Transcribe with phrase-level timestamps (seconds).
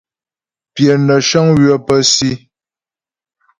[0.73, 2.31] Pyə nə́ shəŋ ywə pə́ si.